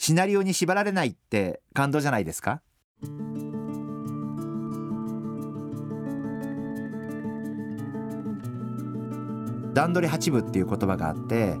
[0.00, 2.62] シナリオに縛られないって感動じゃないですか？
[9.74, 11.56] 段取り8部っていう言葉があって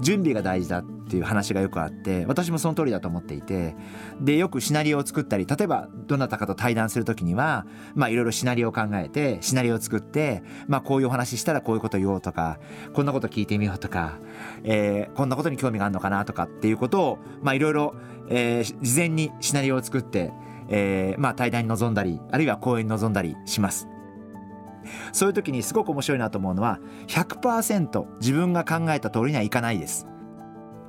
[0.00, 3.74] 準備が大事だっていう話がよくあって私もその通りだと思っていて
[4.20, 12.58] でよくシナリオを作ったり例えばどなたかと対談する時にはまあいろいろシナリオを考えてシナリオを作ってまあこういうお話したらこういうこと言おうとか
[12.92, 14.18] こんなこと聞いてみようとか、
[14.64, 17.94] えー、こんなことに興味があるのかなとかっていうことをまあいろいろ、
[18.28, 20.32] えー、事前にシナリオを作って、
[20.68, 23.88] えー、まあ対談に臨んだりあるいは講演に臨んだりします。
[25.12, 30.06] そういう時にすごく面白いなと思うのは100%自分が考えた通りにはいかないです。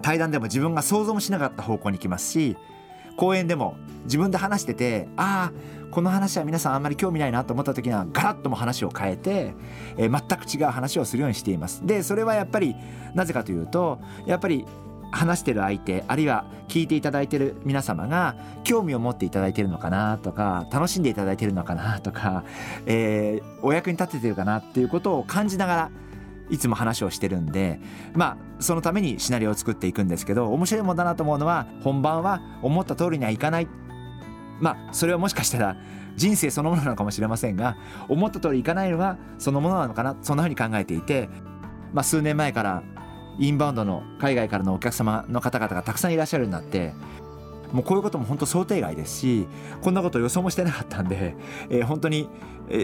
[0.01, 2.55] 対談でも自分が想像もしなかった方向に行きますし
[3.17, 9.53] 講演でも自分で話しててああこの話は皆さんあんまり興味ないなと思った時にはガラッとも話を変えて、
[9.97, 11.85] えー、全く違う話をするようにしています。
[11.85, 12.75] でそれはやっぱり
[13.13, 14.65] なぜかというとやっぱり
[15.11, 22.43] 話してる相手あるいは聞いていただいてる皆様が興味を持っていただいてるのかなとか楽しんでいただいてるのかなとか、
[22.85, 25.91] えー、お役に立ててるかなっていうことを感じながら
[26.49, 27.79] いつも話をしてるんで
[28.13, 33.67] まあそのためにシナリオを作っていくんですけど面白いもんだなと思うのは本番は思った通りにはいかない。
[34.59, 35.77] まあそれはもしかしたら
[36.15, 37.77] 人生そのものなのかもしれませんが
[38.09, 41.29] 思った通りいかないのはそのものなのかなそんなふうに考えていて、
[41.93, 42.83] まあ、数年前から
[43.37, 46.93] インバウンドの海外からのお客様の方々がたくさんいらっしゃるようになって
[47.71, 49.47] もうこういうことも本当想定外ですし
[49.81, 51.35] こんなこと予想もしてなかったんで、
[51.69, 52.29] えー、本当に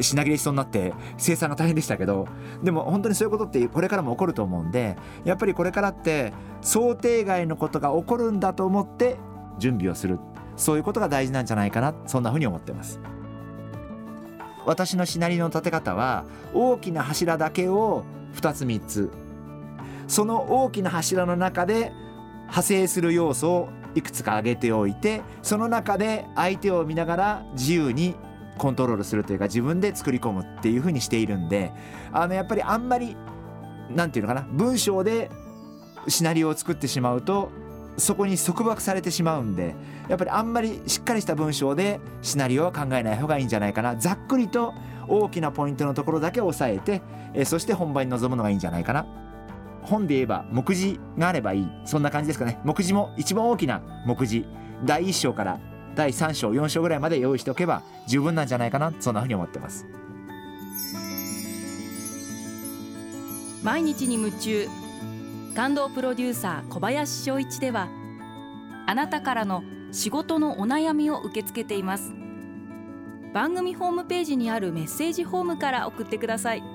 [0.01, 2.27] 品切れしそうになって生産が大変でしたけど
[2.63, 9.17] でも本当にそういうことってこれからも起こると思うんでやっぱりこれからって想定外のことが起こるんだと思って
[9.57, 10.19] 準備をする
[10.55, 12.99] そういうことが大事なんじゃないかなそんなふうに思ってます。
[14.65, 18.03] 私のシナリオの立て方は大きな柱だけを
[18.33, 19.11] 2つ3つ
[20.07, 21.91] その大きな柱の中で
[22.43, 28.15] 派生する要素をいくつか挙げておいてその中で相手を見ながら自由に
[28.57, 31.71] コントロールするというか自分で作り込むっていうふうにしているんで
[32.11, 33.17] あのやっぱりあんまり
[33.89, 35.29] 何て言うのかな文章で
[36.07, 37.51] シナリオを作ってしまうと
[37.97, 39.75] そこに束縛されてしまうんで
[40.09, 43.95] やっぱりあんまりしっかりした文章でシナリオは考えない方がいいんじゃないかな。
[43.95, 44.73] ざっくりと
[45.07, 47.01] 大きなポイントのところだけ押さえて
[47.33, 49.05] えそして本番に臨むのがいいんじゃないかな。
[49.85, 51.67] 本で言えば目次があればいい。
[51.85, 52.59] そんな感じですかね。
[52.63, 54.45] 目次も一番大きな目次。
[54.83, 55.59] 第1章から
[55.95, 58.93] 第3章4章ぐらいまで用意しておけば十分なんじゃないかな。
[58.99, 59.85] そんなふうに思ってます。
[63.63, 64.67] 毎日に夢中。
[65.55, 67.87] 感動プロデューサー小林翔一では
[68.87, 69.63] あなたからの
[69.93, 72.13] 仕事のお悩みを受け付けています。
[73.33, 76.74] 番組ホームページにあるメッセージフォームから送ってください。